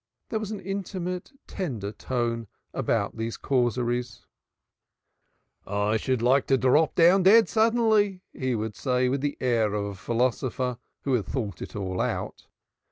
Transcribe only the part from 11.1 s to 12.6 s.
had thought it all out.